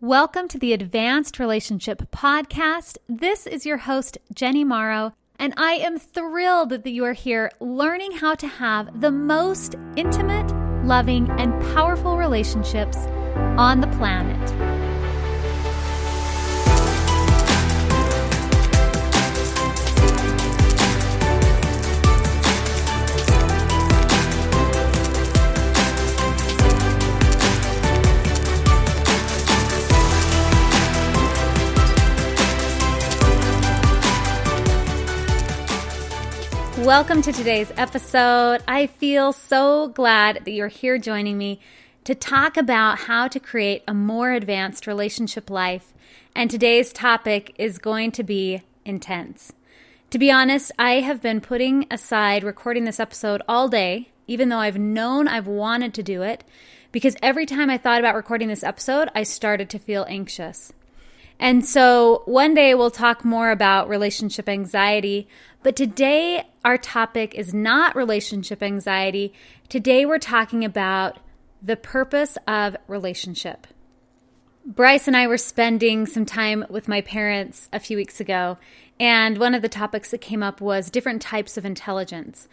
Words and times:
Welcome 0.00 0.48
to 0.48 0.58
the 0.58 0.72
Advanced 0.72 1.38
Relationship 1.38 2.10
Podcast. 2.10 2.98
This 3.08 3.46
is 3.46 3.64
your 3.64 3.78
host, 3.78 4.18
Jenny 4.34 4.64
Morrow, 4.64 5.14
and 5.38 5.54
I 5.56 5.74
am 5.74 5.98
thrilled 5.98 6.70
that 6.70 6.86
you 6.86 7.04
are 7.04 7.12
here 7.12 7.50
learning 7.60 8.12
how 8.12 8.34
to 8.34 8.46
have 8.48 9.00
the 9.00 9.12
most 9.12 9.76
intimate, 9.96 10.52
loving, 10.84 11.30
and 11.38 11.58
powerful 11.74 12.18
relationships 12.18 12.98
on 13.56 13.80
the 13.80 13.86
planet. 13.86 14.73
Welcome 36.84 37.22
to 37.22 37.32
today's 37.32 37.72
episode. 37.78 38.62
I 38.68 38.88
feel 38.88 39.32
so 39.32 39.88
glad 39.88 40.44
that 40.44 40.50
you're 40.50 40.68
here 40.68 40.98
joining 40.98 41.38
me 41.38 41.58
to 42.04 42.14
talk 42.14 42.58
about 42.58 42.98
how 42.98 43.26
to 43.26 43.40
create 43.40 43.82
a 43.88 43.94
more 43.94 44.32
advanced 44.32 44.86
relationship 44.86 45.48
life. 45.48 45.94
And 46.36 46.50
today's 46.50 46.92
topic 46.92 47.54
is 47.56 47.78
going 47.78 48.12
to 48.12 48.22
be 48.22 48.60
intense. 48.84 49.54
To 50.10 50.18
be 50.18 50.30
honest, 50.30 50.72
I 50.78 51.00
have 51.00 51.22
been 51.22 51.40
putting 51.40 51.86
aside 51.90 52.44
recording 52.44 52.84
this 52.84 53.00
episode 53.00 53.40
all 53.48 53.70
day, 53.70 54.10
even 54.26 54.50
though 54.50 54.58
I've 54.58 54.78
known 54.78 55.26
I've 55.26 55.46
wanted 55.46 55.94
to 55.94 56.02
do 56.02 56.20
it, 56.20 56.44
because 56.92 57.16
every 57.22 57.46
time 57.46 57.70
I 57.70 57.78
thought 57.78 58.00
about 58.00 58.14
recording 58.14 58.48
this 58.48 58.62
episode, 58.62 59.08
I 59.14 59.22
started 59.22 59.70
to 59.70 59.78
feel 59.78 60.04
anxious. 60.06 60.70
And 61.44 61.62
so 61.62 62.22
one 62.24 62.54
day 62.54 62.74
we'll 62.74 62.90
talk 62.90 63.22
more 63.22 63.50
about 63.50 63.86
relationship 63.86 64.48
anxiety, 64.48 65.28
but 65.62 65.76
today 65.76 66.48
our 66.64 66.78
topic 66.78 67.34
is 67.34 67.52
not 67.52 67.94
relationship 67.94 68.62
anxiety. 68.62 69.34
Today 69.68 70.06
we're 70.06 70.18
talking 70.18 70.64
about 70.64 71.18
the 71.62 71.76
purpose 71.76 72.38
of 72.48 72.78
relationship. 72.88 73.66
Bryce 74.64 75.06
and 75.06 75.14
I 75.14 75.26
were 75.26 75.36
spending 75.36 76.06
some 76.06 76.24
time 76.24 76.64
with 76.70 76.88
my 76.88 77.02
parents 77.02 77.68
a 77.74 77.78
few 77.78 77.98
weeks 77.98 78.20
ago, 78.20 78.56
and 78.98 79.36
one 79.36 79.54
of 79.54 79.60
the 79.60 79.68
topics 79.68 80.12
that 80.12 80.22
came 80.22 80.42
up 80.42 80.62
was 80.62 80.88
different 80.88 81.20
types 81.20 81.58
of 81.58 81.66
intelligence. 81.66 82.48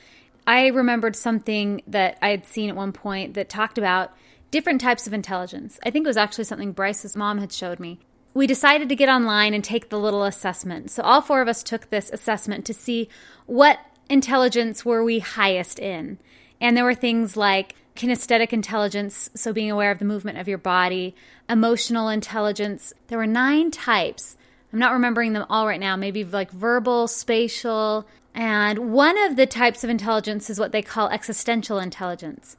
I 0.45 0.67
remembered 0.67 1.15
something 1.15 1.81
that 1.87 2.17
I 2.21 2.31
had 2.31 2.45
seen 2.45 2.69
at 2.69 2.75
one 2.75 2.91
point 2.91 3.35
that 3.35 3.47
talked 3.47 3.77
about 3.77 4.11
different 4.51 4.81
types 4.81 5.07
of 5.07 5.13
intelligence. 5.13 5.79
I 5.85 5.91
think 5.91 6.05
it 6.05 6.09
was 6.09 6.17
actually 6.17 6.43
something 6.43 6.73
Bryce's 6.73 7.15
mom 7.15 7.37
had 7.37 7.53
showed 7.53 7.79
me 7.79 7.99
we 8.33 8.47
decided 8.47 8.89
to 8.89 8.95
get 8.95 9.09
online 9.09 9.53
and 9.53 9.63
take 9.63 9.89
the 9.89 9.99
little 9.99 10.23
assessment. 10.23 10.89
So 10.91 11.03
all 11.03 11.21
four 11.21 11.41
of 11.41 11.47
us 11.47 11.63
took 11.63 11.89
this 11.89 12.09
assessment 12.11 12.65
to 12.65 12.73
see 12.73 13.09
what 13.45 13.79
intelligence 14.09 14.85
were 14.85 15.03
we 15.03 15.19
highest 15.19 15.79
in. 15.79 16.17
And 16.59 16.77
there 16.77 16.85
were 16.85 16.95
things 16.95 17.35
like 17.35 17.75
kinesthetic 17.95 18.53
intelligence, 18.53 19.29
so 19.35 19.51
being 19.51 19.69
aware 19.69 19.91
of 19.91 19.99
the 19.99 20.05
movement 20.05 20.37
of 20.37 20.47
your 20.47 20.57
body, 20.57 21.15
emotional 21.49 22.07
intelligence. 22.07 22.93
There 23.07 23.17
were 23.17 23.27
nine 23.27 23.71
types. 23.71 24.37
I'm 24.71 24.79
not 24.79 24.93
remembering 24.93 25.33
them 25.33 25.45
all 25.49 25.67
right 25.67 25.79
now, 25.79 25.95
maybe 25.95 26.23
like 26.23 26.51
verbal, 26.51 27.07
spatial, 27.07 28.07
and 28.33 28.93
one 28.93 29.17
of 29.17 29.35
the 29.35 29.45
types 29.45 29.83
of 29.83 29.89
intelligence 29.89 30.49
is 30.49 30.59
what 30.59 30.71
they 30.71 30.81
call 30.81 31.09
existential 31.09 31.79
intelligence. 31.79 32.55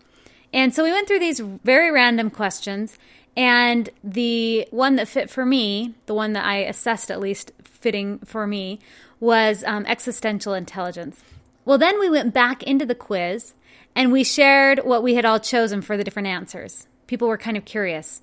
And 0.53 0.75
so 0.75 0.85
we 0.85 0.93
went 0.93 1.09
through 1.09 1.21
these 1.21 1.41
very 1.41 1.91
random 1.91 2.29
questions 2.29 2.99
and 3.37 3.89
the 4.05 4.69
one 4.71 4.97
that 4.97 5.09
fit 5.09 5.31
for 5.31 5.47
me, 5.47 5.95
the 6.07 6.15
one 6.15 6.33
that 6.35 6.45
I 6.45 6.59
assessed 6.59 7.11
at 7.11 7.21
least 7.21 7.53
fitting 7.63 8.19
for 8.21 8.47
me, 8.47 8.79
was 9.21 9.65
um, 9.65 9.87
existential 9.87 10.53
intelligence. 10.55 11.23
Well, 11.65 11.79
then 11.79 11.99
we 11.99 12.11
went 12.11 12.35
back 12.35 12.63
into 12.63 12.85
the 12.85 12.95
quiz 12.95 13.55
and 13.95 14.13
we 14.13 14.25
shared 14.25 14.81
what 14.85 15.03
we 15.03 15.15
had 15.15 15.25
all 15.25 15.39
chosen 15.39 15.81
for 15.83 15.97
the 15.97 16.05
different 16.05 16.29
answers. 16.29 16.87
People 17.07 17.29
were 17.29 17.39
kind 17.39 17.57
of 17.57 17.65
curious. 17.65 18.23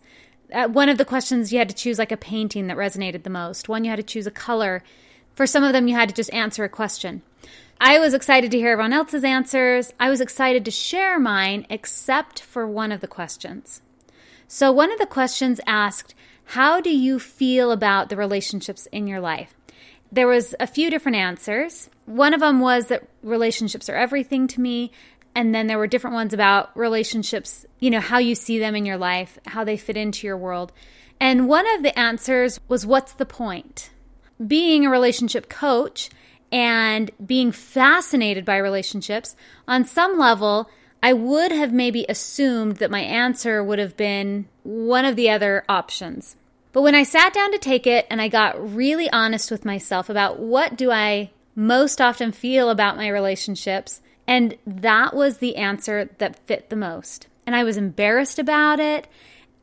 Uh, 0.53 0.67
one 0.67 0.89
of 0.89 0.97
the 0.97 1.05
questions 1.05 1.53
you 1.53 1.59
had 1.59 1.69
to 1.69 1.75
choose 1.75 1.99
like 1.99 2.11
a 2.11 2.17
painting 2.17 2.67
that 2.67 2.77
resonated 2.77 3.23
the 3.23 3.29
most. 3.29 3.69
One 3.69 3.83
you 3.83 3.89
had 3.89 3.97
to 3.97 4.03
choose 4.03 4.27
a 4.27 4.31
color. 4.31 4.83
For 5.35 5.45
some 5.47 5.63
of 5.63 5.73
them, 5.73 5.87
you 5.87 5.95
had 5.95 6.09
to 6.09 6.15
just 6.15 6.33
answer 6.33 6.63
a 6.63 6.69
question. 6.69 7.21
I 7.79 7.97
was 7.99 8.13
excited 8.13 8.51
to 8.51 8.57
hear 8.57 8.71
everyone 8.71 8.93
else's 8.93 9.23
answers. 9.23 9.93
I 9.99 10.09
was 10.09 10.19
excited 10.19 10.65
to 10.65 10.71
share 10.71 11.17
mine, 11.19 11.65
except 11.69 12.41
for 12.41 12.67
one 12.67 12.91
of 12.91 12.99
the 12.99 13.07
questions. 13.07 13.81
So, 14.51 14.71
one 14.71 14.91
of 14.91 14.97
the 14.97 15.05
questions 15.05 15.61
asked, 15.67 16.15
How 16.43 16.81
do 16.81 16.89
you 16.89 17.19
feel 17.19 17.71
about 17.71 18.09
the 18.09 18.15
relationships 18.15 18.87
in 18.87 19.05
your 19.05 19.19
life? 19.19 19.53
There 20.11 20.25
was 20.25 20.55
a 20.59 20.65
few 20.65 20.89
different 20.89 21.17
answers. 21.17 21.87
One 22.07 22.33
of 22.33 22.39
them 22.39 22.59
was 22.59 22.87
that 22.87 23.07
relationships 23.21 23.89
are 23.89 23.95
everything 23.95 24.47
to 24.47 24.59
me. 24.59 24.91
And 25.35 25.53
then 25.53 25.67
there 25.67 25.77
were 25.77 25.85
different 25.85 26.15
ones 26.15 26.33
about 26.33 26.75
relationships, 26.75 27.63
you 27.79 27.91
know, 27.91 27.99
how 27.99 28.17
you 28.17 28.33
see 28.33 28.57
them 28.57 28.75
in 28.75 28.87
your 28.87 28.97
life, 28.97 29.37
how 29.45 29.63
they 29.63 29.77
fit 29.77 29.95
into 29.95 30.25
your 30.25 30.35
world. 30.35 30.73
And 31.19 31.47
one 31.47 31.71
of 31.75 31.83
the 31.83 31.97
answers 31.97 32.59
was, 32.67 32.87
What's 32.87 33.13
the 33.13 33.27
point? 33.27 33.91
Being 34.45 34.83
a 34.83 34.89
relationship 34.89 35.47
coach 35.47 36.09
and 36.51 37.11
being 37.23 37.51
fascinated 37.51 38.45
by 38.45 38.57
relationships, 38.57 39.35
on 39.67 39.85
some 39.85 40.17
level, 40.17 40.71
I 41.01 41.13
would 41.13 41.51
have 41.51 41.71
maybe 41.71 42.05
assumed 42.09 42.77
that 42.77 42.91
my 42.91 42.99
answer 42.99 43.63
would 43.63 43.79
have 43.79 43.95
been 43.95 44.47
one 44.63 45.05
of 45.05 45.15
the 45.15 45.29
other 45.29 45.63
options. 45.69 46.35
But 46.71 46.81
when 46.81 46.95
I 46.95 47.03
sat 47.03 47.33
down 47.33 47.51
to 47.51 47.57
take 47.57 47.87
it 47.87 48.05
and 48.09 48.21
I 48.21 48.27
got 48.27 48.75
really 48.75 49.09
honest 49.11 49.49
with 49.49 49.65
myself 49.65 50.09
about 50.09 50.39
what 50.39 50.75
do 50.75 50.91
I 50.91 51.31
most 51.55 51.99
often 51.99 52.31
feel 52.31 52.69
about 52.69 52.97
my 52.97 53.07
relationships, 53.07 54.01
and 54.27 54.57
that 54.67 55.15
was 55.15 55.37
the 55.37 55.55
answer 55.55 56.09
that 56.19 56.45
fit 56.47 56.69
the 56.69 56.75
most. 56.75 57.27
And 57.45 57.55
I 57.55 57.63
was 57.63 57.77
embarrassed 57.77 58.37
about 58.37 58.79
it. 58.79 59.07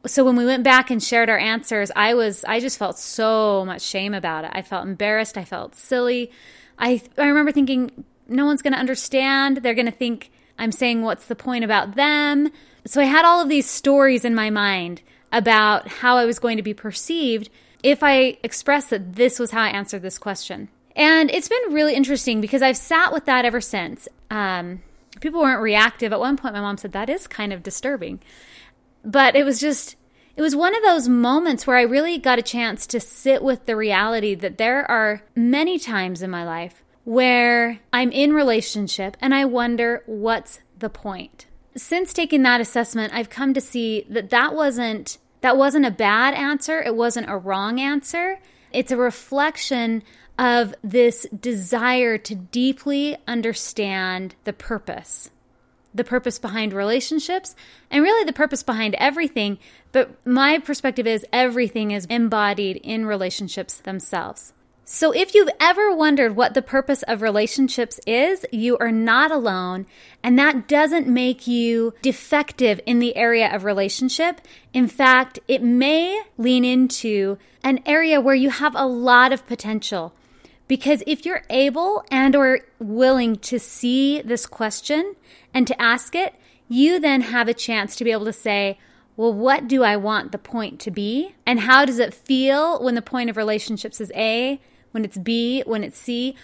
So 0.07 0.25
when 0.25 0.37
we 0.37 0.45
went 0.45 0.65
back 0.65 0.91
and 0.91 1.03
shared 1.03 1.31
our 1.31 1.39
answers, 1.39 1.91
I 1.95 2.15
was 2.15 2.45
I 2.45 2.61
just 2.61 2.79
felt 2.79 2.99
so 2.99 3.65
much 3.65 3.83
shame 3.83 4.15
about 4.15 4.45
it. 4.45 4.51
I 4.55 4.63
felt 4.63 4.87
embarrassed, 4.87 5.39
I 5.39 5.45
felt 5.45 5.75
silly. 5.77 6.31
I 6.79 7.03
I 7.17 7.27
remember 7.27 7.53
thinking 7.53 8.05
no 8.29 8.47
one's 8.47 8.63
going 8.63 8.73
to 8.73 8.79
understand. 8.79 9.59
They're 9.59 9.75
going 9.75 9.87
to 9.87 9.93
think 9.93 10.31
I'm 10.59 10.73
saying, 10.73 11.03
what's 11.03 11.27
the 11.27 11.37
point 11.37 11.65
about 11.65 11.95
them? 11.95 12.51
So 12.87 13.01
I 13.01 13.05
had 13.05 13.25
all 13.25 13.43
of 13.43 13.49
these 13.49 13.69
stories 13.69 14.25
in 14.25 14.35
my 14.35 14.51
mind 14.51 15.03
about 15.33 15.89
how 15.89 16.17
I 16.17 16.25
was 16.25 16.39
going 16.39 16.57
to 16.57 16.63
be 16.63 16.75
perceived 16.75 17.51
if 17.83 18.03
I 18.03 18.39
expressed 18.43 18.91
that 18.91 19.17
this 19.17 19.39
was 19.39 19.51
how 19.51 19.63
I 19.63 19.69
answered 19.69 20.03
this 20.03 20.19
question. 20.19 20.69
And 20.95 21.31
it's 21.31 21.49
been 21.49 21.73
really 21.73 21.95
interesting 21.95 22.41
because 22.41 22.63
I've 22.63 22.77
sat 22.77 23.13
with 23.13 23.27
that 23.27 23.45
ever 23.45 23.61
since. 23.61 24.09
Um, 24.31 24.83
people 25.21 25.41
weren't 25.41 25.61
reactive. 25.61 26.13
At 26.13 26.21
one 26.21 26.37
point, 26.37 26.55
my 26.55 26.61
mom 26.61 26.79
said, 26.79 26.93
That 26.93 27.11
is 27.11 27.27
kind 27.27 27.53
of 27.53 27.63
disturbing. 27.63 28.21
But 29.05 29.37
it 29.37 29.45
was 29.45 29.61
just, 29.61 29.97
it 30.37 30.43
was 30.43 30.57
one 30.57 30.75
of 30.75 30.83
those 30.83 31.09
moments 31.09 31.67
where 31.67 31.77
I 31.77 31.83
really 31.83 32.19
got 32.19 32.39
a 32.39 32.43
chance 32.43 32.87
to 32.89 33.01
sit 33.01 33.43
with 33.43 33.67
the 33.67 33.77
reality 33.77 34.35
that 34.35 34.59
there 34.59 34.91
are 34.91 35.23
many 35.35 35.79
times 35.79 36.23
in 36.23 36.31
my 36.31 36.45
life 36.45 36.83
where 37.07 37.79
I'm 37.93 38.11
in 38.11 38.33
relationship 38.33 39.17
and 39.21 39.33
I 39.33 39.45
wonder 39.45 40.03
what's 40.07 40.59
the 40.77 40.91
point. 40.91 41.47
Since 41.77 42.13
taking 42.13 42.43
that 42.43 42.61
assessment, 42.61 43.15
I've 43.15 43.31
come 43.31 43.55
to 43.55 43.61
see 43.61 44.05
that 44.11 44.31
that 44.31 44.55
wasn't 44.55 45.19
that 45.41 45.57
wasn't 45.57 45.87
a 45.87 45.93
bad 45.93 46.35
answer, 46.35 46.83
it 46.83 46.97
wasn't 46.97 47.31
a 47.31 47.37
wrong 47.37 47.79
answer. 47.79 48.41
It's 48.73 48.91
a 48.91 48.97
reflection 48.97 50.03
of 50.37 50.75
this 50.83 51.27
desire 51.29 52.19
to 52.19 52.35
deeply 52.35 53.17
understand 53.29 54.35
the 54.43 54.53
purpose. 54.53 55.31
The 55.95 56.03
purpose 56.03 56.41
behind 56.41 56.73
relationships 56.73 57.55
and 57.89 58.03
really 58.03 58.25
the 58.25 58.33
purpose 58.33 58.65
behind 58.65 58.97
everything. 58.97 59.59
But 59.93 60.27
my 60.27 60.59
perspective 60.59 61.07
is 61.07 61.25
everything 61.33 61.93
is 61.93 62.07
embodied 62.07 62.79
in 62.79 63.07
relationships 63.07 63.77
themselves. 63.77 64.53
So, 64.89 65.11
if 65.11 65.35
you've 65.35 65.51
ever 65.59 65.93
wondered 65.93 66.37
what 66.37 66.55
the 66.55 66.63
purpose 66.63 67.03
of 67.09 67.21
relationships 67.21 67.99
is, 68.07 68.47
you 68.53 68.79
are 68.79 68.93
not 68.93 69.33
alone. 69.33 69.85
And 70.23 70.39
that 70.39 70.69
doesn't 70.69 71.09
make 71.09 71.49
you 71.49 71.93
defective 72.03 72.81
in 72.87 73.01
the 73.01 73.17
area 73.17 73.53
of 73.53 73.65
relationship. 73.65 74.41
In 74.73 74.87
fact, 74.87 75.41
it 75.49 75.61
may 75.61 76.23
lean 76.39 76.65
into 76.65 77.37
an 77.65 77.81
area 77.85 78.21
where 78.21 78.37
you 78.37 78.49
have 78.49 78.77
a 78.77 78.87
lot 78.87 79.33
of 79.33 79.45
potential. 79.49 80.13
Because 80.69 81.03
if 81.05 81.27
you're 81.27 81.43
able 81.51 82.05
and 82.09 82.37
or 82.37 82.61
willing 82.79 83.35
to 83.39 83.59
see 83.59 84.21
this 84.21 84.47
question 84.47 85.17
and 85.53 85.67
to 85.67 85.83
ask 85.83 86.15
it, 86.15 86.37
you 86.69 87.01
then 87.01 87.23
have 87.23 87.49
a 87.49 87.55
chance 87.55 87.97
to 87.97 88.05
be 88.05 88.13
able 88.13 88.27
to 88.27 88.33
say, 88.33 88.79
well, 89.17 89.33
what 89.33 89.67
do 89.67 89.83
I 89.83 89.97
want 89.97 90.31
the 90.31 90.39
point 90.39 90.79
to 90.81 90.93
be? 90.93 91.35
And 91.45 91.59
how 91.59 91.85
does 91.85 91.99
it 91.99 92.15
feel 92.15 92.81
when 92.81 92.95
the 92.95 93.03
point 93.03 93.31
of 93.31 93.37
relationships 93.37 94.01
is 94.01 94.13
A? 94.15 94.61
When 94.93 95.05
it's 95.05 95.19
B, 95.19 95.63
when 95.67 95.85
it's 95.85 95.99
C, 95.99 96.35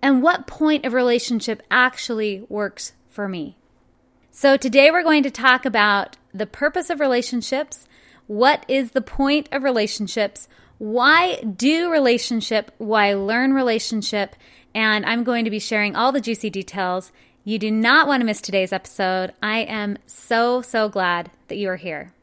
and 0.00 0.22
what 0.22 0.46
point 0.46 0.84
of 0.84 0.92
relationship 0.92 1.62
actually 1.70 2.44
works 2.48 2.92
for 3.08 3.28
me. 3.28 3.56
So, 4.30 4.56
today 4.56 4.90
we're 4.90 5.02
going 5.02 5.22
to 5.24 5.30
talk 5.30 5.64
about 5.64 6.16
the 6.32 6.46
purpose 6.46 6.90
of 6.90 7.00
relationships, 7.00 7.86
What 8.26 8.64
is 8.66 8.92
the 8.92 9.02
point 9.02 9.48
of 9.52 9.62
relationships? 9.62 10.48
Why 10.78 11.36
do 11.42 11.90
relationship? 11.90 12.72
Why 12.78 13.12
learn 13.14 13.52
relationship? 13.52 14.34
And 14.74 15.04
I'm 15.04 15.22
going 15.22 15.44
to 15.44 15.50
be 15.50 15.58
sharing 15.58 15.94
all 15.94 16.12
the 16.12 16.20
juicy 16.20 16.50
details. 16.50 17.12
You 17.44 17.58
do 17.58 17.70
not 17.70 18.08
want 18.08 18.20
to 18.20 18.24
miss 18.24 18.40
today's 18.40 18.72
episode. 18.72 19.32
I 19.42 19.58
am 19.58 19.98
so, 20.06 20.62
so 20.62 20.88
glad 20.88 21.30
that 21.48 21.56
you 21.56 21.68
are 21.68 21.76
here. 21.76 22.14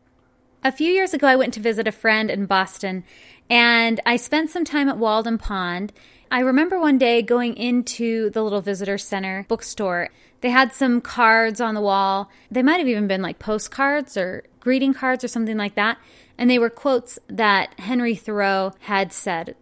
A 0.64 0.72
few 0.72 0.92
years 0.92 1.14
ago, 1.14 1.28
I 1.28 1.36
went 1.36 1.54
to 1.54 1.60
visit 1.60 1.88
a 1.88 1.92
friend 1.92 2.30
in 2.30 2.46
Boston 2.46 3.04
and 3.50 4.00
I 4.06 4.18
spent 4.18 4.50
some 4.50 4.66
time 4.66 4.90
at 4.90 4.98
Walden 4.98 5.38
Pond. 5.38 5.92
I 6.32 6.40
remember 6.40 6.80
one 6.80 6.98
day 6.98 7.22
going 7.22 7.56
into 7.58 8.30
the 8.30 8.44
little 8.44 8.62
visitor 8.62 8.98
center 8.98 9.46
bookstore. 9.48 10.10
They 10.42 10.52
had 10.52 10.74
some 10.74 11.02
cards 11.02 11.60
on 11.60 11.74
the 11.74 11.82
wall. 11.82 12.30
They 12.52 12.62
might 12.62 12.78
have 12.78 12.88
even 12.88 13.08
been 13.08 13.22
like 13.22 13.40
postcards 13.40 14.16
or 14.16 14.44
greeting 14.60 14.94
cards 14.94 15.24
or 15.24 15.28
something 15.28 15.58
like 15.58 15.76
that. 15.76 15.98
And 16.38 16.50
they 16.50 16.60
were 16.60 16.70
quotes 16.70 17.18
that 17.28 17.78
Henry 17.80 18.16
Thoreau 18.16 18.74
had 18.82 19.12
said. 19.12 19.56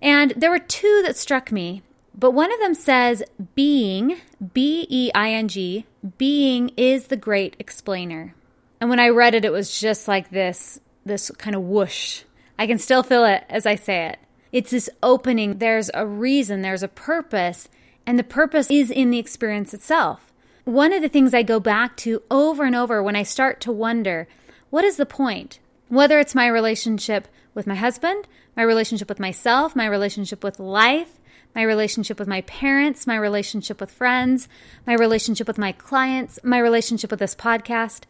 And 0.00 0.32
there 0.36 0.50
were 0.50 0.58
two 0.58 1.02
that 1.04 1.16
struck 1.16 1.52
me. 1.52 1.82
But 2.18 2.30
one 2.30 2.50
of 2.50 2.58
them 2.60 2.74
says, 2.74 3.22
being, 3.54 4.16
B 4.54 4.86
E 4.88 5.10
I 5.14 5.32
N 5.32 5.48
G, 5.48 5.84
being 6.16 6.70
is 6.76 7.08
the 7.08 7.16
great 7.16 7.54
explainer. 7.58 8.34
And 8.80 8.88
when 8.88 9.00
I 9.00 9.10
read 9.10 9.34
it, 9.34 9.44
it 9.44 9.52
was 9.52 9.78
just 9.78 10.08
like 10.08 10.30
this, 10.30 10.80
this 11.04 11.30
kind 11.32 11.54
of 11.54 11.62
whoosh. 11.62 12.22
I 12.58 12.66
can 12.66 12.78
still 12.78 13.02
feel 13.02 13.24
it 13.24 13.44
as 13.48 13.66
I 13.66 13.74
say 13.74 14.06
it. 14.06 14.18
It's 14.52 14.70
this 14.70 14.88
opening. 15.02 15.58
There's 15.58 15.90
a 15.92 16.06
reason, 16.06 16.62
there's 16.62 16.82
a 16.82 16.88
purpose, 16.88 17.68
and 18.06 18.18
the 18.18 18.24
purpose 18.24 18.70
is 18.70 18.90
in 18.90 19.10
the 19.10 19.18
experience 19.18 19.74
itself. 19.74 20.32
One 20.64 20.92
of 20.92 21.02
the 21.02 21.08
things 21.08 21.34
I 21.34 21.42
go 21.42 21.60
back 21.60 21.96
to 21.98 22.22
over 22.30 22.64
and 22.64 22.74
over 22.74 23.02
when 23.02 23.16
I 23.16 23.22
start 23.22 23.60
to 23.62 23.72
wonder 23.72 24.26
what 24.70 24.84
is 24.84 24.96
the 24.96 25.06
point? 25.06 25.60
Whether 25.88 26.18
it's 26.18 26.34
my 26.34 26.46
relationship 26.46 27.28
with 27.54 27.66
my 27.66 27.76
husband, 27.76 28.26
my 28.56 28.62
relationship 28.62 29.08
with 29.08 29.20
myself, 29.20 29.76
my 29.76 29.86
relationship 29.86 30.42
with 30.42 30.58
life, 30.58 31.20
my 31.54 31.62
relationship 31.62 32.18
with 32.18 32.28
my 32.28 32.40
parents, 32.42 33.06
my 33.06 33.16
relationship 33.16 33.80
with 33.80 33.90
friends, 33.90 34.48
my 34.86 34.94
relationship 34.94 35.46
with 35.46 35.58
my 35.58 35.72
clients, 35.72 36.38
my 36.42 36.58
relationship 36.58 37.10
with 37.10 37.20
this 37.20 37.34
podcast. 37.34 38.02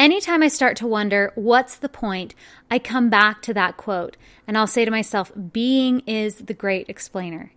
Anytime 0.00 0.42
I 0.42 0.48
start 0.48 0.78
to 0.78 0.86
wonder, 0.86 1.30
what's 1.34 1.76
the 1.76 1.86
point, 1.86 2.34
I 2.70 2.78
come 2.78 3.10
back 3.10 3.42
to 3.42 3.52
that 3.52 3.76
quote 3.76 4.16
and 4.46 4.56
I'll 4.56 4.66
say 4.66 4.86
to 4.86 4.90
myself, 4.90 5.30
being 5.52 6.00
is 6.06 6.36
the 6.36 6.54
great 6.54 6.88
explainer. 6.88 7.52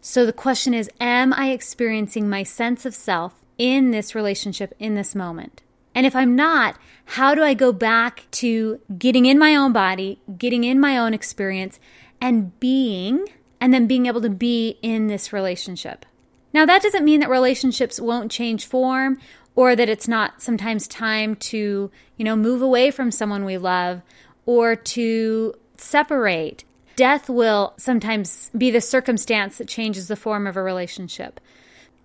So 0.00 0.24
the 0.24 0.32
question 0.32 0.74
is, 0.74 0.88
am 1.00 1.32
I 1.32 1.50
experiencing 1.50 2.30
my 2.30 2.44
sense 2.44 2.86
of 2.86 2.94
self 2.94 3.42
in 3.58 3.90
this 3.90 4.14
relationship 4.14 4.74
in 4.78 4.94
this 4.94 5.16
moment? 5.16 5.62
And 5.92 6.06
if 6.06 6.14
I'm 6.14 6.36
not, 6.36 6.78
how 7.04 7.34
do 7.34 7.42
I 7.42 7.54
go 7.54 7.72
back 7.72 8.28
to 8.30 8.80
getting 8.96 9.26
in 9.26 9.36
my 9.36 9.56
own 9.56 9.72
body, 9.72 10.20
getting 10.38 10.62
in 10.62 10.78
my 10.78 10.96
own 10.96 11.14
experience, 11.14 11.80
and 12.20 12.60
being, 12.60 13.26
and 13.60 13.74
then 13.74 13.88
being 13.88 14.06
able 14.06 14.20
to 14.20 14.30
be 14.30 14.78
in 14.82 15.08
this 15.08 15.32
relationship? 15.32 16.06
Now, 16.54 16.64
that 16.64 16.82
doesn't 16.82 17.04
mean 17.04 17.18
that 17.20 17.28
relationships 17.28 17.98
won't 17.98 18.30
change 18.30 18.66
form 18.66 19.18
or 19.58 19.74
that 19.74 19.88
it's 19.88 20.06
not 20.06 20.40
sometimes 20.40 20.86
time 20.86 21.34
to, 21.34 21.90
you 22.16 22.24
know, 22.24 22.36
move 22.36 22.62
away 22.62 22.92
from 22.92 23.10
someone 23.10 23.44
we 23.44 23.58
love 23.58 24.00
or 24.46 24.76
to 24.76 25.52
separate. 25.76 26.62
Death 26.94 27.28
will 27.28 27.74
sometimes 27.76 28.52
be 28.56 28.70
the 28.70 28.80
circumstance 28.80 29.58
that 29.58 29.66
changes 29.66 30.06
the 30.06 30.14
form 30.14 30.46
of 30.46 30.56
a 30.56 30.62
relationship. 30.62 31.40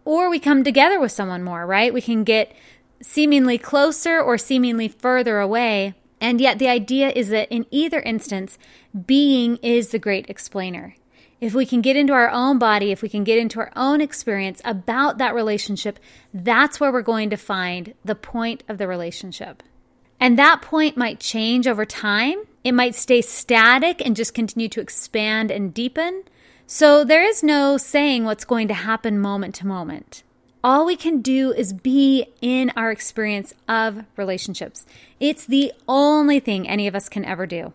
Or 0.03 0.31
we 0.31 0.39
come 0.39 0.63
together 0.63 0.99
with 0.99 1.11
someone 1.11 1.43
more, 1.43 1.67
right? 1.67 1.93
We 1.93 2.01
can 2.01 2.23
get 2.23 2.55
seemingly 3.03 3.59
closer 3.59 4.19
or 4.19 4.39
seemingly 4.39 4.87
further 4.87 5.37
away. 5.37 5.93
And 6.19 6.41
yet, 6.41 6.57
the 6.57 6.69
idea 6.69 7.11
is 7.11 7.29
that 7.29 7.51
in 7.51 7.67
either 7.69 7.99
instance, 7.99 8.57
being 9.05 9.57
is 9.57 9.89
the 9.89 9.99
great 9.99 10.27
explainer 10.27 10.95
if 11.43 11.53
we 11.53 11.65
can 11.65 11.81
get 11.81 11.97
into 11.97 12.13
our 12.13 12.29
own 12.29 12.57
body, 12.57 12.93
if 12.93 13.01
we 13.01 13.09
can 13.09 13.25
get 13.25 13.37
into 13.37 13.59
our 13.59 13.69
own 13.75 13.99
experience 13.99 14.61
about 14.63 15.17
that 15.17 15.35
relationship, 15.35 15.99
that's 16.33 16.79
where 16.79 16.89
we're 16.89 17.01
going 17.01 17.29
to 17.29 17.35
find 17.35 17.93
the 18.05 18.15
point 18.15 18.63
of 18.69 18.77
the 18.77 18.87
relationship. 18.87 19.61
And 20.21 20.39
that 20.39 20.61
point 20.61 20.95
might 20.95 21.19
change 21.19 21.67
over 21.67 21.85
time. 21.85 22.43
It 22.63 22.71
might 22.71 22.95
stay 22.95 23.21
static 23.21 24.01
and 24.05 24.15
just 24.15 24.33
continue 24.33 24.69
to 24.69 24.79
expand 24.79 25.51
and 25.51 25.73
deepen. 25.73 26.23
So 26.65 27.03
there 27.03 27.25
is 27.25 27.43
no 27.43 27.75
saying 27.75 28.23
what's 28.23 28.45
going 28.45 28.69
to 28.69 28.73
happen 28.73 29.19
moment 29.19 29.53
to 29.55 29.67
moment. 29.67 30.23
All 30.63 30.85
we 30.85 30.95
can 30.95 31.21
do 31.21 31.51
is 31.51 31.73
be 31.73 32.25
in 32.39 32.71
our 32.77 32.89
experience 32.89 33.53
of 33.67 34.05
relationships. 34.15 34.85
It's 35.19 35.45
the 35.45 35.73
only 35.89 36.39
thing 36.39 36.69
any 36.69 36.87
of 36.87 36.95
us 36.95 37.09
can 37.09 37.25
ever 37.25 37.45
do. 37.45 37.73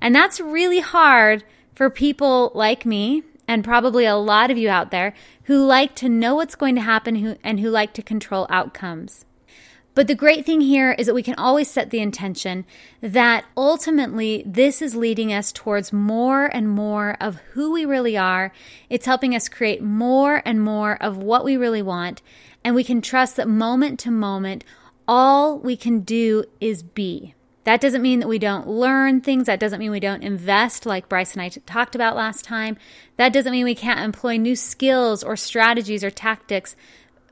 And 0.00 0.14
that's 0.14 0.38
really 0.38 0.78
hard 0.78 1.42
for 1.78 1.88
people 1.88 2.50
like 2.56 2.84
me 2.84 3.22
and 3.46 3.62
probably 3.62 4.04
a 4.04 4.16
lot 4.16 4.50
of 4.50 4.58
you 4.58 4.68
out 4.68 4.90
there 4.90 5.14
who 5.44 5.64
like 5.64 5.94
to 5.94 6.08
know 6.08 6.34
what's 6.34 6.56
going 6.56 6.74
to 6.74 6.80
happen 6.80 7.14
who, 7.14 7.36
and 7.44 7.60
who 7.60 7.70
like 7.70 7.92
to 7.92 8.02
control 8.02 8.48
outcomes. 8.50 9.24
But 9.94 10.08
the 10.08 10.16
great 10.16 10.44
thing 10.44 10.60
here 10.60 10.90
is 10.90 11.06
that 11.06 11.14
we 11.14 11.22
can 11.22 11.36
always 11.36 11.70
set 11.70 11.90
the 11.90 12.00
intention 12.00 12.66
that 13.00 13.44
ultimately 13.56 14.42
this 14.44 14.82
is 14.82 14.96
leading 14.96 15.32
us 15.32 15.52
towards 15.52 15.92
more 15.92 16.46
and 16.46 16.68
more 16.68 17.16
of 17.20 17.36
who 17.52 17.70
we 17.70 17.84
really 17.84 18.16
are. 18.16 18.50
It's 18.90 19.06
helping 19.06 19.36
us 19.36 19.48
create 19.48 19.80
more 19.80 20.42
and 20.44 20.60
more 20.60 21.00
of 21.00 21.16
what 21.16 21.44
we 21.44 21.56
really 21.56 21.82
want. 21.82 22.22
And 22.64 22.74
we 22.74 22.82
can 22.82 23.00
trust 23.00 23.36
that 23.36 23.48
moment 23.48 24.00
to 24.00 24.10
moment, 24.10 24.64
all 25.06 25.60
we 25.60 25.76
can 25.76 26.00
do 26.00 26.42
is 26.60 26.82
be. 26.82 27.36
That 27.68 27.82
doesn't 27.82 28.00
mean 28.00 28.20
that 28.20 28.28
we 28.28 28.38
don't 28.38 28.66
learn 28.66 29.20
things. 29.20 29.44
That 29.44 29.60
doesn't 29.60 29.78
mean 29.78 29.90
we 29.90 30.00
don't 30.00 30.22
invest, 30.22 30.86
like 30.86 31.06
Bryce 31.06 31.34
and 31.34 31.42
I 31.42 31.50
t- 31.50 31.60
talked 31.66 31.94
about 31.94 32.16
last 32.16 32.42
time. 32.42 32.78
That 33.18 33.30
doesn't 33.30 33.52
mean 33.52 33.66
we 33.66 33.74
can't 33.74 34.00
employ 34.00 34.38
new 34.38 34.56
skills 34.56 35.22
or 35.22 35.36
strategies 35.36 36.02
or 36.02 36.10
tactics 36.10 36.76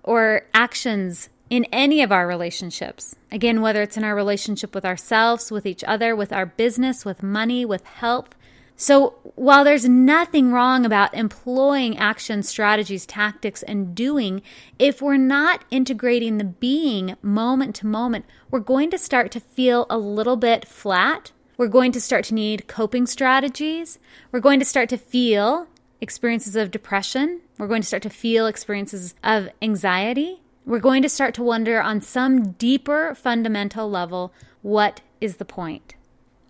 or 0.02 0.42
actions 0.52 1.30
in 1.48 1.64
any 1.72 2.02
of 2.02 2.12
our 2.12 2.26
relationships. 2.26 3.16
Again, 3.32 3.62
whether 3.62 3.80
it's 3.80 3.96
in 3.96 4.04
our 4.04 4.14
relationship 4.14 4.74
with 4.74 4.84
ourselves, 4.84 5.50
with 5.50 5.64
each 5.64 5.82
other, 5.84 6.14
with 6.14 6.34
our 6.34 6.44
business, 6.44 7.06
with 7.06 7.22
money, 7.22 7.64
with 7.64 7.86
health, 7.86 8.34
so, 8.76 9.14
while 9.36 9.64
there's 9.64 9.88
nothing 9.88 10.52
wrong 10.52 10.84
about 10.84 11.14
employing 11.14 11.96
action 11.96 12.42
strategies, 12.42 13.06
tactics, 13.06 13.62
and 13.62 13.94
doing, 13.94 14.42
if 14.78 15.00
we're 15.00 15.16
not 15.16 15.64
integrating 15.70 16.36
the 16.36 16.44
being 16.44 17.16
moment 17.22 17.74
to 17.76 17.86
moment, 17.86 18.26
we're 18.50 18.60
going 18.60 18.90
to 18.90 18.98
start 18.98 19.30
to 19.32 19.40
feel 19.40 19.86
a 19.88 19.96
little 19.96 20.36
bit 20.36 20.68
flat. 20.68 21.32
We're 21.56 21.68
going 21.68 21.90
to 21.92 22.00
start 22.02 22.24
to 22.26 22.34
need 22.34 22.68
coping 22.68 23.06
strategies. 23.06 23.98
We're 24.30 24.40
going 24.40 24.60
to 24.60 24.66
start 24.66 24.90
to 24.90 24.98
feel 24.98 25.68
experiences 26.02 26.54
of 26.54 26.70
depression. 26.70 27.40
We're 27.58 27.68
going 27.68 27.80
to 27.80 27.88
start 27.88 28.02
to 28.02 28.10
feel 28.10 28.46
experiences 28.46 29.14
of 29.24 29.48
anxiety. 29.62 30.42
We're 30.66 30.80
going 30.80 31.00
to 31.00 31.08
start 31.08 31.32
to 31.34 31.42
wonder 31.42 31.80
on 31.80 32.02
some 32.02 32.52
deeper 32.52 33.14
fundamental 33.14 33.88
level 33.88 34.34
what 34.60 35.00
is 35.20 35.36
the 35.36 35.44
point? 35.46 35.95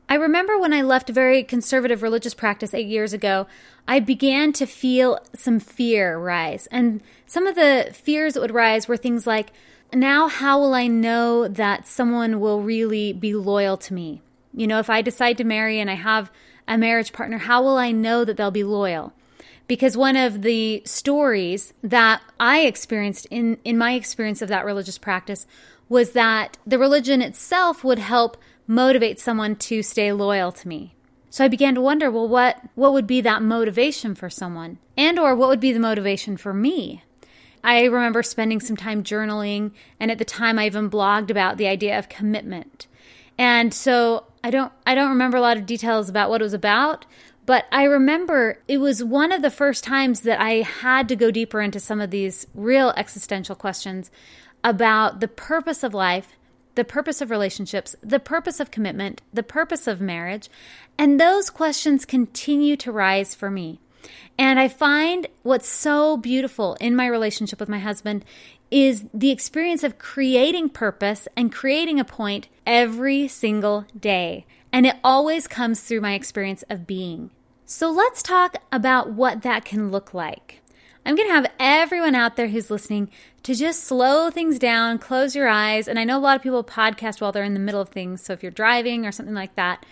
I 0.09 0.15
remember 0.15 0.59
when 0.59 0.73
I 0.73 0.83
left 0.83 1.09
very 1.09 1.43
conservative 1.43 2.03
religious 2.03 2.35
practice 2.35 2.73
eight 2.75 2.87
years 2.87 3.13
ago, 3.13 3.47
I 3.89 4.01
began 4.01 4.53
to 4.55 4.67
feel 4.67 5.19
some 5.35 5.59
fear 5.59 6.17
rise. 6.17 6.69
And 6.69 7.01
some 7.27 7.47
of 7.47 7.57
the 7.57 7.91
fears 7.93 8.35
that 8.35 8.41
would 8.41 8.55
rise 8.55 8.87
were 8.87 8.97
things 8.97 9.27
like, 9.27 9.53
now 9.93 10.29
how 10.29 10.61
will 10.61 10.75
I 10.75 10.87
know 10.87 11.49
that 11.49 11.87
someone 11.87 12.39
will 12.41 12.63
really 12.63 13.13
be 13.13 13.35
loyal 13.35 13.77
to 13.79 13.95
me? 13.95 14.23
You 14.55 14.67
know, 14.67 14.79
if 14.79 14.89
I 14.89 15.03
decide 15.03 15.39
to 15.39 15.45
marry 15.45 15.81
and 15.81 15.91
I 15.91 15.95
have 15.95 16.31
a 16.69 16.79
marriage 16.79 17.13
partner, 17.13 17.39
how 17.39 17.63
will 17.63 17.77
I 17.77 17.91
know 17.93 18.25
that 18.25 18.37
they'll 18.37 18.51
be 18.51 18.65
loyal? 18.65 19.13
Because 19.69 19.97
one 19.97 20.17
of 20.17 20.43
the 20.43 20.83
stories 20.85 21.75
that 21.83 22.23
I 22.39 22.61
experienced 22.61 23.27
in, 23.31 23.59
in 23.65 23.77
my 23.77 23.95
experience 23.95 24.41
of 24.41 24.49
that 24.49 24.65
religious 24.65 24.99
practice 24.99 25.47
was 25.89 26.13
that 26.13 26.57
the 26.67 26.79
religion 26.79 27.23
itself 27.23 27.83
would 27.83 27.99
help 27.99 28.37
motivate 28.67 29.21
someone 29.21 29.57
to 29.57 29.83
stay 29.83 30.13
loyal 30.13 30.53
to 30.53 30.69
me. 30.69 30.95
So 31.31 31.45
I 31.45 31.49
began 31.49 31.75
to 31.75 31.81
wonder, 31.81 32.11
well, 32.11 32.29
what, 32.29 32.61
what 32.75 32.93
would 32.93 33.07
be 33.07 33.21
that 33.21 33.43
motivation 33.43 34.15
for 34.15 34.31
someone? 34.31 34.79
And 34.97 35.19
or 35.19 35.35
what 35.35 35.49
would 35.49 35.61
be 35.61 35.73
the 35.73 35.81
motivation 35.81 36.37
for 36.37 36.55
me? 36.55 37.03
I 37.63 37.85
remember 37.85 38.23
spending 38.23 38.61
some 38.61 38.77
time 38.77 39.03
journaling, 39.03 39.73
and 39.99 40.11
at 40.11 40.19
the 40.19 40.25
time 40.25 40.59
I 40.59 40.67
even 40.67 40.89
blogged 40.89 41.31
about 41.31 41.57
the 41.57 41.67
idea 41.67 41.99
of 41.99 42.09
commitment. 42.09 42.87
And 43.37 43.75
so 43.75 44.25
I 44.43 44.51
don't 44.51 44.73
I 44.87 44.95
don't 44.95 45.11
remember 45.11 45.37
a 45.37 45.41
lot 45.41 45.57
of 45.57 45.67
details 45.67 46.09
about 46.09 46.31
what 46.31 46.41
it 46.41 46.45
was 46.45 46.55
about, 46.55 47.07
but 47.45 47.67
I 47.73 47.83
remember 47.83 48.61
it 48.69 48.79
was 48.79 49.03
one 49.03 49.33
of 49.33 49.43
the 49.43 49.51
first 49.51 49.83
times 49.83 50.21
that 50.21 50.41
I 50.41 50.63
had 50.63 51.09
to 51.09 51.17
go 51.17 51.31
deeper 51.31 51.61
into 51.61 51.81
some 51.81 52.01
of 52.01 52.11
these 52.11 52.47
real 52.55 52.91
existential 52.97 53.57
questions 53.57 54.11
about 54.63 55.21
the 55.21 55.29
purpose 55.29 55.83
of 55.83 55.93
life 55.93 56.36
the 56.76 56.85
purpose 56.85 57.21
of 57.21 57.30
relationships, 57.30 57.97
the 58.02 58.21
purpose 58.21 58.61
of 58.61 58.71
commitment, 58.71 59.21
the 59.33 59.42
purpose 59.42 59.87
of 59.87 60.00
marriage. 60.00 60.49
And 60.97 61.21
those 61.21 61.50
questions 61.50 62.04
continue 62.04 62.76
to 62.76 62.92
rise 62.92 63.35
for 63.35 63.50
me. 63.50 63.80
And 64.38 64.61
I 64.61 64.68
find 64.68 65.26
what's 65.42 65.68
so 65.68 66.16
beautiful 66.16 66.76
in 66.80 66.95
my 66.95 67.06
relationship 67.06 67.59
with 67.59 67.68
my 67.68 67.80
husband 67.80 68.25
is 68.71 69.04
the 69.12 69.30
experience 69.30 69.83
of 69.83 69.99
creating 69.99 70.68
purpose 70.68 71.26
and 71.37 71.52
creating 71.52 71.99
a 71.99 72.04
point 72.04 72.49
every 72.66 73.26
single 73.28 73.87
day. 73.99 74.47
And 74.73 74.87
it 74.87 74.97
always 75.02 75.47
comes 75.47 75.80
through 75.80 76.00
my 76.02 76.14
experience 76.14 76.62
of 76.68 76.87
being. 76.87 77.30
So 77.64 77.90
let's 77.90 78.23
talk 78.23 78.56
about 78.71 79.11
what 79.11 79.42
that 79.42 79.64
can 79.64 79.90
look 79.90 80.12
like. 80.12 80.61
I'm 81.07 81.15
going 81.15 81.29
to 81.29 81.35
have 81.35 81.53
everyone 81.61 82.17
out 82.17 82.35
there 82.35 82.49
who's 82.49 82.69
listening 82.69 83.11
to 83.45 83.55
just 83.55 83.85
slow 83.85 84.29
things 84.29 84.59
down, 84.59 84.99
close 84.99 85.37
your 85.37 85.47
eyes. 85.47 85.87
And 85.87 86.01
I 86.01 86.05
know 86.05 86.19
a 86.19 86.21
lot 86.21 86.35
of 86.35 86.43
people 86.43 86.65
podcast 86.65 87.21
while 87.21 87.31
they're 87.31 87.45
in 87.45 87.55
the 87.55 87.61
middle 87.61 87.81
of 87.81 87.91
things. 87.91 88.23
So 88.23 88.33
if 88.33 88.43
you're 88.43 88.51
driving 88.51 89.07
or 89.07 89.13
something 89.13 89.35
like 89.35 89.55
that, 89.55 89.87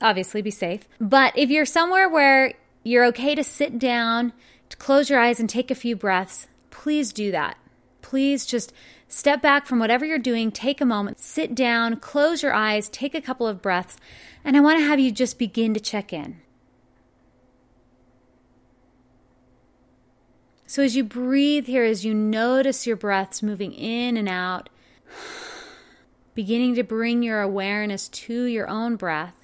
obviously 0.00 0.40
be 0.40 0.50
safe. 0.50 0.88
But 0.98 1.36
if 1.36 1.50
you're 1.50 1.66
somewhere 1.66 2.08
where 2.08 2.54
you're 2.82 3.04
okay 3.08 3.34
to 3.34 3.44
sit 3.44 3.78
down, 3.78 4.32
to 4.70 4.78
close 4.78 5.10
your 5.10 5.20
eyes 5.20 5.38
and 5.38 5.50
take 5.50 5.70
a 5.70 5.74
few 5.74 5.96
breaths, 5.96 6.46
please 6.70 7.12
do 7.12 7.30
that. 7.30 7.58
Please 8.00 8.46
just 8.46 8.72
step 9.06 9.42
back 9.42 9.66
from 9.66 9.78
whatever 9.78 10.06
you're 10.06 10.18
doing, 10.18 10.50
take 10.50 10.80
a 10.80 10.86
moment, 10.86 11.20
sit 11.20 11.54
down, 11.54 11.96
close 11.96 12.42
your 12.42 12.54
eyes, 12.54 12.88
take 12.88 13.14
a 13.14 13.20
couple 13.20 13.46
of 13.46 13.60
breaths, 13.60 13.98
and 14.42 14.56
I 14.56 14.60
want 14.60 14.78
to 14.78 14.86
have 14.86 14.98
you 14.98 15.12
just 15.12 15.38
begin 15.38 15.74
to 15.74 15.80
check 15.80 16.10
in. 16.10 16.40
So, 20.74 20.82
as 20.82 20.96
you 20.96 21.04
breathe 21.04 21.66
here, 21.66 21.84
as 21.84 22.04
you 22.04 22.12
notice 22.12 22.84
your 22.84 22.96
breaths 22.96 23.44
moving 23.44 23.72
in 23.72 24.16
and 24.16 24.28
out, 24.28 24.68
beginning 26.34 26.74
to 26.74 26.82
bring 26.82 27.22
your 27.22 27.42
awareness 27.42 28.08
to 28.08 28.42
your 28.42 28.66
own 28.68 28.96
breath, 28.96 29.36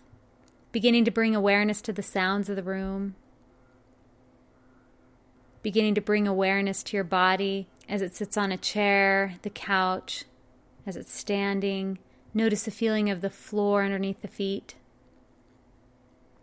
beginning 0.72 1.04
to 1.04 1.12
bring 1.12 1.36
awareness 1.36 1.80
to 1.82 1.92
the 1.92 2.02
sounds 2.02 2.48
of 2.48 2.56
the 2.56 2.64
room, 2.64 3.14
beginning 5.62 5.94
to 5.94 6.00
bring 6.00 6.26
awareness 6.26 6.82
to 6.82 6.96
your 6.96 7.04
body 7.04 7.68
as 7.88 8.02
it 8.02 8.16
sits 8.16 8.36
on 8.36 8.50
a 8.50 8.56
chair, 8.56 9.36
the 9.42 9.50
couch, 9.50 10.24
as 10.84 10.96
it's 10.96 11.12
standing. 11.12 12.00
Notice 12.34 12.64
the 12.64 12.72
feeling 12.72 13.08
of 13.08 13.20
the 13.20 13.30
floor 13.30 13.84
underneath 13.84 14.20
the 14.20 14.26
feet. 14.26 14.74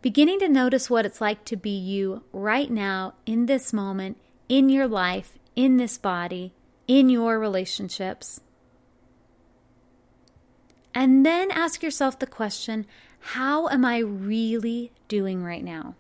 Beginning 0.02 0.40
to 0.40 0.48
notice 0.48 0.90
what 0.90 1.06
it's 1.06 1.20
like 1.20 1.44
to 1.44 1.58
be 1.58 1.78
you 1.78 2.24
right 2.32 2.72
now 2.72 3.16
in 3.26 3.48
this 3.48 3.74
moment 3.74 4.16
in 4.50 4.70
your 4.70 4.88
life, 4.88 5.38
in 5.56 5.78
this 5.78 5.98
body, 5.98 6.54
in 6.88 7.10
your 7.10 7.40
relationships. 7.40 8.42
And 10.94 11.26
then 11.26 11.52
ask 11.52 11.84
yourself 11.84 12.18
the 12.18 12.28
question 12.28 12.86
how 13.20 13.68
am 13.68 13.84
I 13.84 13.98
really 13.98 14.92
doing 15.08 15.44
right 15.44 15.64
now? 15.64 15.96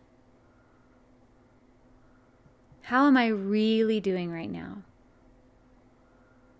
How 2.83 3.07
am 3.07 3.17
I 3.17 3.27
really 3.27 3.99
doing 3.99 4.31
right 4.31 4.49
now? 4.49 4.83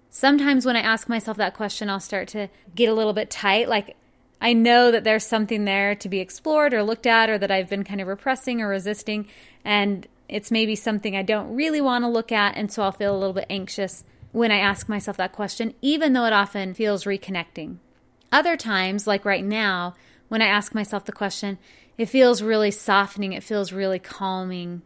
Sometimes 0.09 0.65
when 0.65 0.75
I 0.75 0.81
ask 0.81 1.07
myself 1.07 1.37
that 1.37 1.53
question, 1.53 1.89
I'll 1.89 1.99
start 1.99 2.27
to 2.29 2.49
get 2.75 2.89
a 2.89 2.93
little 2.93 3.13
bit 3.13 3.29
tight. 3.29 3.69
Like, 3.69 3.95
I 4.41 4.51
know 4.53 4.91
that 4.91 5.03
there's 5.03 5.25
something 5.25 5.63
there 5.65 5.95
to 5.95 6.09
be 6.09 6.19
explored 6.19 6.73
or 6.73 6.83
looked 6.83 7.05
at, 7.05 7.29
or 7.29 7.37
that 7.37 7.51
I've 7.51 7.69
been 7.69 7.83
kind 7.83 8.01
of 8.01 8.07
repressing 8.07 8.61
or 8.61 8.67
resisting. 8.67 9.27
And 9.63 10.07
it's 10.29 10.51
maybe 10.51 10.75
something 10.75 11.15
I 11.15 11.21
don't 11.21 11.55
really 11.55 11.81
want 11.81 12.03
to 12.03 12.09
look 12.09 12.31
at, 12.31 12.55
and 12.55 12.71
so 12.71 12.83
I'll 12.83 12.91
feel 12.91 13.15
a 13.15 13.17
little 13.17 13.33
bit 13.33 13.45
anxious 13.49 14.03
when 14.31 14.51
I 14.51 14.57
ask 14.57 14.89
myself 14.89 15.17
that 15.17 15.33
question, 15.33 15.73
even 15.81 16.13
though 16.13 16.25
it 16.25 16.33
often 16.33 16.73
feels 16.73 17.05
reconnecting. 17.05 17.77
Other 18.31 18.57
times, 18.57 19.07
like 19.07 19.25
right 19.25 19.43
now, 19.43 19.95
when 20.27 20.41
I 20.41 20.47
ask 20.47 20.75
myself 20.75 21.05
the 21.05 21.11
question, 21.11 21.57
it 21.97 22.07
feels 22.07 22.41
really 22.41 22.71
softening, 22.71 23.33
it 23.33 23.43
feels 23.43 23.71
really 23.71 23.99
calming. 23.99 24.81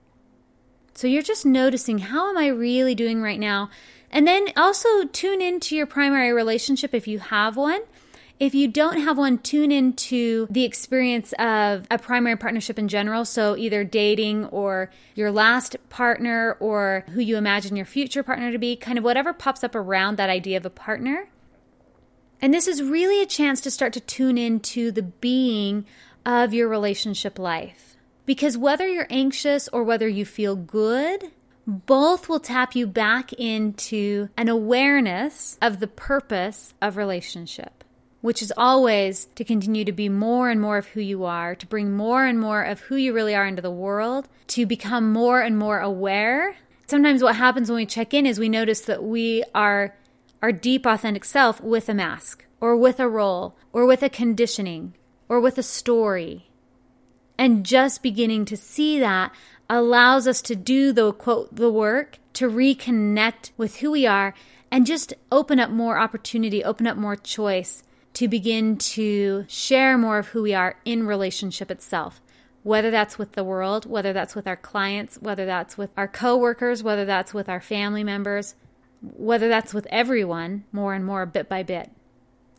So 0.93 1.07
you're 1.07 1.21
just 1.21 1.45
noticing 1.45 1.99
how 1.99 2.29
am 2.29 2.37
I 2.37 2.47
really 2.47 2.95
doing 2.95 3.21
right 3.21 3.39
now? 3.39 3.69
And 4.11 4.27
then 4.27 4.47
also 4.55 5.05
tune 5.05 5.41
into 5.41 5.75
your 5.75 5.85
primary 5.85 6.33
relationship 6.33 6.93
if 6.93 7.07
you 7.07 7.19
have 7.19 7.57
one 7.57 7.81
if 8.41 8.55
you 8.55 8.67
don't 8.67 8.99
have 8.99 9.19
one, 9.19 9.37
tune 9.37 9.71
into 9.71 10.47
the 10.49 10.63
experience 10.63 11.31
of 11.33 11.85
a 11.91 11.99
primary 11.99 12.35
partnership 12.35 12.79
in 12.79 12.87
general. 12.87 13.23
So, 13.23 13.55
either 13.55 13.83
dating 13.83 14.45
or 14.45 14.89
your 15.13 15.31
last 15.31 15.75
partner 15.89 16.57
or 16.59 17.05
who 17.09 17.21
you 17.21 17.37
imagine 17.37 17.75
your 17.75 17.85
future 17.85 18.23
partner 18.23 18.51
to 18.51 18.57
be, 18.57 18.75
kind 18.75 18.97
of 18.97 19.03
whatever 19.03 19.31
pops 19.31 19.63
up 19.63 19.75
around 19.75 20.17
that 20.17 20.31
idea 20.31 20.57
of 20.57 20.65
a 20.65 20.71
partner. 20.71 21.29
And 22.41 22.51
this 22.51 22.67
is 22.67 22.81
really 22.81 23.21
a 23.21 23.27
chance 23.27 23.61
to 23.61 23.69
start 23.69 23.93
to 23.93 23.99
tune 23.99 24.39
into 24.39 24.91
the 24.91 25.03
being 25.03 25.85
of 26.25 26.51
your 26.51 26.67
relationship 26.67 27.37
life. 27.37 27.95
Because 28.25 28.57
whether 28.57 28.87
you're 28.87 29.05
anxious 29.11 29.67
or 29.67 29.83
whether 29.83 30.07
you 30.07 30.25
feel 30.25 30.55
good, 30.55 31.29
both 31.67 32.27
will 32.27 32.39
tap 32.39 32.75
you 32.75 32.87
back 32.87 33.33
into 33.33 34.29
an 34.35 34.49
awareness 34.49 35.59
of 35.61 35.79
the 35.79 35.85
purpose 35.85 36.73
of 36.81 36.97
relationship 36.97 37.80
which 38.21 38.41
is 38.41 38.53
always 38.55 39.25
to 39.35 39.43
continue 39.43 39.83
to 39.83 39.91
be 39.91 40.07
more 40.07 40.49
and 40.49 40.61
more 40.61 40.77
of 40.77 40.87
who 40.87 41.01
you 41.01 41.25
are, 41.25 41.55
to 41.55 41.67
bring 41.67 41.91
more 41.91 42.25
and 42.25 42.39
more 42.39 42.63
of 42.63 42.81
who 42.81 42.95
you 42.95 43.13
really 43.13 43.35
are 43.35 43.45
into 43.45 43.61
the 43.61 43.71
world, 43.71 44.27
to 44.47 44.65
become 44.65 45.11
more 45.11 45.41
and 45.41 45.57
more 45.57 45.79
aware. 45.79 46.55
Sometimes 46.87 47.23
what 47.23 47.35
happens 47.35 47.69
when 47.69 47.77
we 47.77 47.85
check 47.85 48.13
in 48.13 48.25
is 48.25 48.39
we 48.39 48.49
notice 48.49 48.81
that 48.81 49.03
we 49.03 49.43
are 49.55 49.95
our 50.41 50.51
deep 50.51 50.85
authentic 50.85 51.25
self 51.25 51.61
with 51.61 51.89
a 51.89 51.93
mask 51.93 52.45
or 52.59 52.75
with 52.75 52.99
a 52.99 53.09
role 53.09 53.55
or 53.73 53.85
with 53.85 54.03
a 54.03 54.09
conditioning 54.09 54.93
or 55.27 55.39
with 55.39 55.57
a 55.57 55.63
story. 55.63 56.49
And 57.37 57.65
just 57.65 58.03
beginning 58.03 58.45
to 58.45 58.57
see 58.57 58.99
that 58.99 59.33
allows 59.69 60.27
us 60.27 60.41
to 60.43 60.55
do 60.55 60.91
the 60.91 61.13
quote 61.13 61.55
the 61.55 61.71
work 61.71 62.19
to 62.33 62.49
reconnect 62.49 63.51
with 63.57 63.77
who 63.77 63.91
we 63.91 64.05
are 64.05 64.33
and 64.69 64.85
just 64.85 65.13
open 65.31 65.59
up 65.59 65.69
more 65.69 65.97
opportunity, 65.97 66.63
open 66.63 66.85
up 66.85 66.97
more 66.97 67.15
choice 67.15 67.83
to 68.13 68.27
begin 68.27 68.77
to 68.77 69.45
share 69.47 69.97
more 69.97 70.17
of 70.17 70.27
who 70.27 70.41
we 70.41 70.53
are 70.53 70.75
in 70.85 71.05
relationship 71.05 71.71
itself 71.71 72.21
whether 72.63 72.91
that's 72.91 73.17
with 73.17 73.31
the 73.33 73.43
world 73.43 73.85
whether 73.85 74.13
that's 74.13 74.35
with 74.35 74.47
our 74.47 74.55
clients 74.55 75.17
whether 75.19 75.45
that's 75.45 75.77
with 75.77 75.89
our 75.97 76.07
coworkers 76.07 76.83
whether 76.83 77.05
that's 77.05 77.33
with 77.33 77.49
our 77.49 77.61
family 77.61 78.03
members 78.03 78.55
whether 79.01 79.49
that's 79.49 79.73
with 79.73 79.87
everyone 79.89 80.63
more 80.71 80.93
and 80.93 81.05
more 81.05 81.25
bit 81.25 81.49
by 81.49 81.63
bit. 81.63 81.91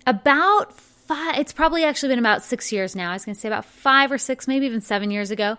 About 0.06 0.73
five 0.73 1.38
it's 1.38 1.52
probably 1.52 1.85
actually 1.85 2.09
been 2.09 2.18
about 2.18 2.42
6 2.42 2.73
years 2.73 2.97
now. 2.97 3.11
I 3.11 3.14
was 3.14 3.25
going 3.25 3.35
to 3.35 3.40
say 3.40 3.49
about 3.49 3.64
5 3.64 4.12
or 4.12 4.18
6 4.18 4.49
maybe 4.49 4.66
even 4.66 4.80
7 4.80 5.11
years 5.11 5.30
ago. 5.30 5.56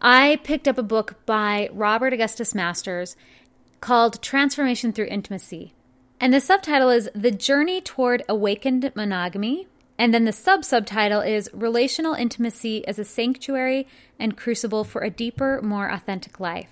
I 0.00 0.40
picked 0.44 0.68
up 0.68 0.78
a 0.78 0.82
book 0.82 1.26
by 1.26 1.68
robert 1.72 2.12
augustus 2.12 2.54
masters 2.54 3.16
called 3.80 4.22
transformation 4.22 4.92
through 4.92 5.06
intimacy 5.06 5.74
and 6.20 6.34
the 6.34 6.40
subtitle 6.40 6.90
is 6.90 7.08
The 7.14 7.30
Journey 7.30 7.80
Toward 7.80 8.22
Awakened 8.28 8.92
Monogamy. 8.94 9.66
And 9.98 10.12
then 10.12 10.26
the 10.26 10.32
sub 10.32 10.66
subtitle 10.66 11.22
is 11.22 11.48
Relational 11.54 12.12
Intimacy 12.12 12.86
as 12.86 12.98
a 12.98 13.04
Sanctuary 13.04 13.86
and 14.18 14.36
Crucible 14.36 14.84
for 14.84 15.00
a 15.00 15.10
Deeper, 15.10 15.60
More 15.62 15.90
Authentic 15.90 16.38
Life. 16.38 16.68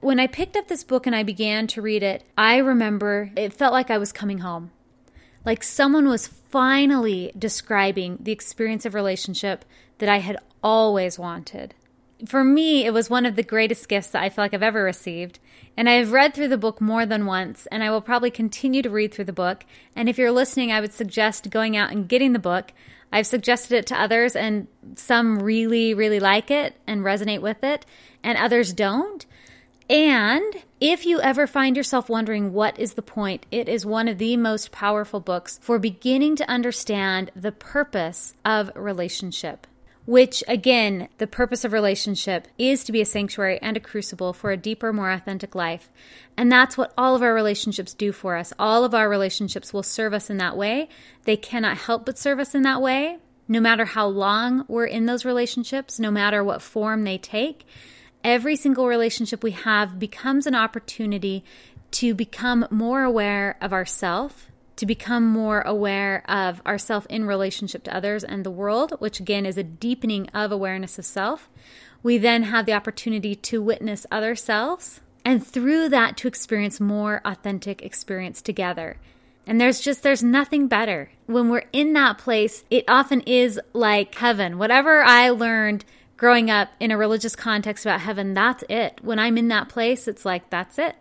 When 0.00 0.18
I 0.18 0.26
picked 0.26 0.56
up 0.56 0.66
this 0.66 0.82
book 0.82 1.06
and 1.06 1.14
I 1.14 1.22
began 1.22 1.68
to 1.68 1.82
read 1.82 2.02
it, 2.02 2.24
I 2.36 2.56
remember 2.56 3.30
it 3.36 3.52
felt 3.52 3.72
like 3.72 3.90
I 3.90 3.98
was 3.98 4.12
coming 4.12 4.38
home. 4.38 4.72
Like 5.44 5.62
someone 5.62 6.08
was 6.08 6.26
finally 6.26 7.32
describing 7.38 8.18
the 8.20 8.32
experience 8.32 8.84
of 8.84 8.94
relationship 8.94 9.64
that 9.98 10.08
I 10.08 10.18
had 10.18 10.36
always 10.62 11.18
wanted 11.18 11.74
for 12.26 12.44
me, 12.44 12.84
it 12.84 12.92
was 12.92 13.10
one 13.10 13.26
of 13.26 13.36
the 13.36 13.42
greatest 13.42 13.88
gifts 13.88 14.08
that 14.08 14.22
I 14.22 14.28
feel 14.28 14.44
like 14.44 14.54
I've 14.54 14.62
ever 14.62 14.82
received. 14.82 15.38
And 15.76 15.88
I've 15.88 16.12
read 16.12 16.34
through 16.34 16.48
the 16.48 16.58
book 16.58 16.80
more 16.80 17.06
than 17.06 17.26
once, 17.26 17.66
and 17.66 17.82
I 17.82 17.90
will 17.90 18.00
probably 18.00 18.30
continue 18.30 18.82
to 18.82 18.90
read 18.90 19.12
through 19.12 19.24
the 19.24 19.32
book. 19.32 19.64
And 19.96 20.08
if 20.08 20.18
you're 20.18 20.32
listening, 20.32 20.72
I 20.72 20.80
would 20.80 20.92
suggest 20.92 21.50
going 21.50 21.76
out 21.76 21.90
and 21.90 22.08
getting 22.08 22.32
the 22.32 22.38
book. 22.38 22.72
I've 23.12 23.26
suggested 23.26 23.76
it 23.76 23.86
to 23.88 24.00
others, 24.00 24.36
and 24.36 24.66
some 24.94 25.40
really, 25.40 25.94
really 25.94 26.20
like 26.20 26.50
it 26.50 26.76
and 26.86 27.02
resonate 27.02 27.40
with 27.40 27.64
it, 27.64 27.86
and 28.22 28.38
others 28.38 28.72
don't. 28.72 29.26
And 29.88 30.54
if 30.80 31.04
you 31.04 31.20
ever 31.20 31.48
find 31.48 31.76
yourself 31.76 32.08
wondering 32.08 32.52
what 32.52 32.78
is 32.78 32.94
the 32.94 33.02
point, 33.02 33.46
it 33.50 33.68
is 33.68 33.84
one 33.84 34.06
of 34.06 34.18
the 34.18 34.36
most 34.36 34.70
powerful 34.70 35.18
books 35.18 35.58
for 35.60 35.80
beginning 35.80 36.36
to 36.36 36.48
understand 36.48 37.32
the 37.34 37.50
purpose 37.50 38.34
of 38.44 38.70
relationship 38.76 39.66
which 40.10 40.42
again, 40.48 41.08
the 41.18 41.26
purpose 41.28 41.64
of 41.64 41.72
relationship 41.72 42.48
is 42.58 42.82
to 42.82 42.90
be 42.90 43.00
a 43.00 43.06
sanctuary 43.06 43.60
and 43.62 43.76
a 43.76 43.80
crucible 43.80 44.32
for 44.32 44.50
a 44.50 44.56
deeper, 44.56 44.92
more 44.92 45.12
authentic 45.12 45.54
life. 45.54 45.88
And 46.36 46.50
that's 46.50 46.76
what 46.76 46.92
all 46.98 47.14
of 47.14 47.22
our 47.22 47.32
relationships 47.32 47.94
do 47.94 48.10
for 48.10 48.34
us. 48.34 48.52
All 48.58 48.82
of 48.82 48.92
our 48.92 49.08
relationships 49.08 49.72
will 49.72 49.84
serve 49.84 50.12
us 50.12 50.28
in 50.28 50.36
that 50.38 50.56
way. 50.56 50.88
They 51.26 51.36
cannot 51.36 51.76
help 51.76 52.04
but 52.04 52.18
serve 52.18 52.40
us 52.40 52.56
in 52.56 52.62
that 52.62 52.82
way, 52.82 53.18
no 53.46 53.60
matter 53.60 53.84
how 53.84 54.08
long 54.08 54.64
we're 54.66 54.86
in 54.86 55.06
those 55.06 55.24
relationships, 55.24 56.00
no 56.00 56.10
matter 56.10 56.42
what 56.42 56.60
form 56.60 57.04
they 57.04 57.16
take. 57.16 57.64
Every 58.24 58.56
single 58.56 58.88
relationship 58.88 59.44
we 59.44 59.52
have 59.52 60.00
becomes 60.00 60.44
an 60.44 60.56
opportunity 60.56 61.44
to 61.92 62.14
become 62.14 62.66
more 62.68 63.04
aware 63.04 63.56
of 63.60 63.72
ourself 63.72 64.49
to 64.80 64.86
become 64.86 65.26
more 65.26 65.60
aware 65.60 66.24
of 66.26 66.62
ourself 66.66 67.06
in 67.10 67.26
relationship 67.26 67.84
to 67.84 67.94
others 67.94 68.24
and 68.24 68.44
the 68.44 68.50
world, 68.50 68.92
which 68.98 69.20
again 69.20 69.44
is 69.44 69.58
a 69.58 69.62
deepening 69.62 70.26
of 70.30 70.50
awareness 70.50 70.98
of 70.98 71.04
self. 71.04 71.50
We 72.02 72.16
then 72.16 72.44
have 72.44 72.64
the 72.64 72.72
opportunity 72.72 73.34
to 73.34 73.62
witness 73.62 74.06
other 74.10 74.34
selves 74.34 75.02
and 75.22 75.46
through 75.46 75.90
that 75.90 76.16
to 76.16 76.28
experience 76.28 76.80
more 76.80 77.20
authentic 77.26 77.82
experience 77.82 78.40
together. 78.40 78.96
And 79.46 79.60
there's 79.60 79.80
just, 79.80 80.02
there's 80.02 80.22
nothing 80.22 80.66
better. 80.66 81.10
When 81.26 81.50
we're 81.50 81.68
in 81.74 81.92
that 81.92 82.16
place, 82.16 82.64
it 82.70 82.84
often 82.88 83.20
is 83.22 83.60
like 83.74 84.14
heaven. 84.14 84.56
Whatever 84.56 85.02
I 85.02 85.28
learned 85.28 85.84
growing 86.16 86.50
up 86.50 86.70
in 86.80 86.90
a 86.90 86.96
religious 86.96 87.36
context 87.36 87.84
about 87.84 88.00
heaven, 88.00 88.32
that's 88.32 88.64
it. 88.70 89.00
When 89.02 89.18
I'm 89.18 89.36
in 89.36 89.48
that 89.48 89.68
place, 89.68 90.08
it's 90.08 90.24
like, 90.24 90.48
that's 90.48 90.78
it. 90.78 90.96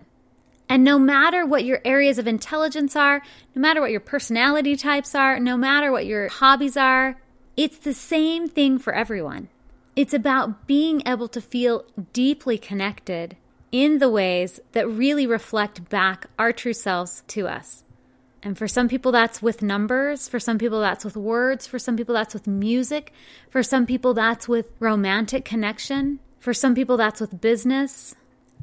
And 0.70 0.84
no 0.84 1.00
matter 1.00 1.46
what 1.46 1.66
your 1.66 1.82
areas 1.84 2.20
of 2.20 2.28
intelligence 2.28 2.96
are, 2.96 3.24
no 3.56 3.62
matter 3.62 3.82
what 3.82 3.92
your 3.92 4.00
personality 4.00 4.76
types 4.76 5.16
are, 5.16 5.40
no 5.40 5.58
matter 5.58 5.92
what 5.92 6.06
your 6.06 6.30
hobbies 6.30 6.78
are, 6.78 7.20
it's 7.58 7.80
the 7.80 7.94
same 7.94 8.48
thing 8.48 8.78
for 8.78 8.94
everyone. 8.94 9.50
It's 9.96 10.14
about 10.14 10.68
being 10.68 11.02
able 11.08 11.28
to 11.30 11.42
feel 11.42 11.84
deeply 12.14 12.60
connected 12.60 13.36
in 13.72 13.98
the 13.98 14.10
ways 14.10 14.60
that 14.72 14.88
really 14.88 15.26
reflect 15.28 15.90
back 15.90 16.28
our 16.38 16.54
true 16.54 16.74
selves 16.74 17.24
to 17.30 17.48
us. 17.48 17.84
And 18.42 18.58
for 18.58 18.68
some 18.68 18.88
people, 18.88 19.12
that's 19.12 19.42
with 19.42 19.62
numbers. 19.62 20.30
For 20.30 20.40
some 20.40 20.58
people, 20.58 20.80
that's 20.80 21.04
with 21.04 21.18
words. 21.18 21.68
For 21.68 21.78
some 21.78 21.98
people, 21.98 22.16
that's 22.16 22.34
with 22.34 22.48
music. 22.48 23.12
For 23.50 23.64
some 23.64 23.86
people, 23.86 24.14
that's 24.14 24.48
with 24.48 24.68
romantic 24.80 25.44
connection. 25.44 26.20
For 26.40 26.54
some 26.54 26.74
people, 26.74 26.96
that's 26.96 27.20
with 27.20 27.42
business. 27.42 28.16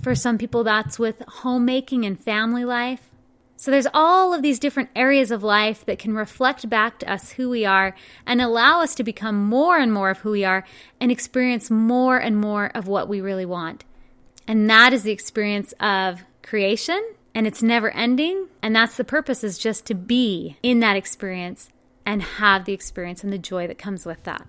For 0.02 0.14
some 0.14 0.38
people, 0.38 0.64
that's 0.64 0.98
with 0.98 1.22
homemaking 1.26 2.04
and 2.04 2.20
family 2.20 2.64
life. 2.64 3.10
So 3.56 3.70
there's 3.70 3.86
all 3.94 4.34
of 4.34 4.42
these 4.42 4.58
different 4.58 4.90
areas 4.94 5.30
of 5.30 5.42
life 5.42 5.84
that 5.86 5.98
can 5.98 6.14
reflect 6.14 6.68
back 6.68 6.98
to 6.98 7.10
us 7.10 7.32
who 7.32 7.48
we 7.48 7.64
are 7.64 7.94
and 8.26 8.40
allow 8.42 8.82
us 8.82 8.94
to 8.96 9.02
become 9.02 9.42
more 9.44 9.78
and 9.78 9.92
more 9.92 10.10
of 10.10 10.18
who 10.18 10.32
we 10.32 10.44
are 10.44 10.64
and 11.00 11.10
experience 11.10 11.70
more 11.70 12.18
and 12.18 12.38
more 12.38 12.70
of 12.74 12.86
what 12.86 13.08
we 13.08 13.20
really 13.20 13.46
want. 13.46 13.84
And 14.46 14.68
that 14.68 14.92
is 14.92 15.02
the 15.02 15.10
experience 15.10 15.72
of 15.80 16.22
creation 16.42 17.02
and 17.34 17.46
it's 17.46 17.62
never 17.62 17.90
ending. 17.90 18.48
And 18.62 18.76
that's 18.76 18.96
the 18.96 19.04
purpose 19.04 19.42
is 19.42 19.58
just 19.58 19.86
to 19.86 19.94
be 19.94 20.58
in 20.62 20.80
that 20.80 20.96
experience 20.96 21.70
and 22.04 22.22
have 22.22 22.66
the 22.66 22.72
experience 22.74 23.24
and 23.24 23.32
the 23.32 23.38
joy 23.38 23.66
that 23.66 23.78
comes 23.78 24.04
with 24.04 24.22
that. 24.24 24.46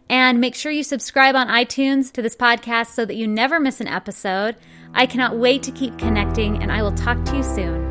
and 0.10 0.40
make 0.40 0.56
sure 0.56 0.72
you 0.72 0.84
subscribe 0.84 1.36
on 1.36 1.48
iTunes 1.48 2.12
to 2.14 2.22
this 2.22 2.36
podcast 2.36 2.88
so 2.88 3.06
that 3.06 3.16
you 3.16 3.28
never 3.28 3.60
miss 3.60 3.82
an 3.82 3.88
episode. 3.88 4.56
I 4.94 5.06
cannot 5.06 5.38
wait 5.38 5.64
to 5.64 5.72
keep 5.72 5.98
connecting, 5.98 6.62
and 6.62 6.72
I 6.72 6.82
will 6.82 6.94
talk 6.94 7.24
to 7.26 7.38
you 7.38 7.44
soon. 7.44 7.87